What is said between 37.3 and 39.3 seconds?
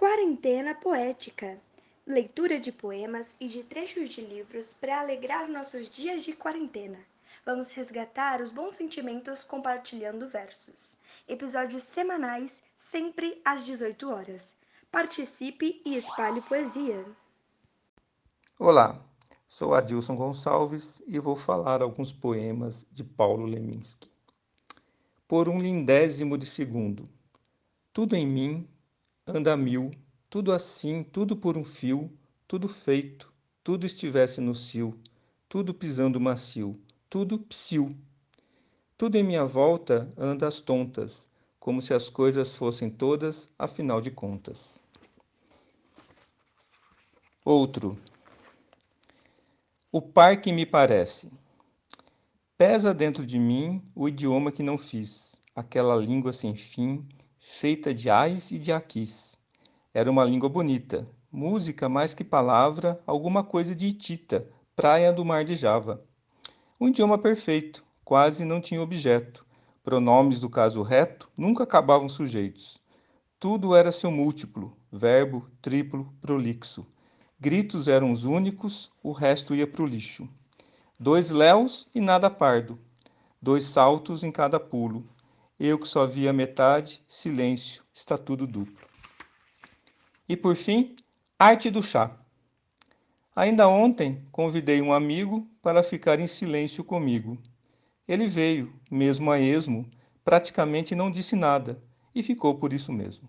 psiu. Tudo em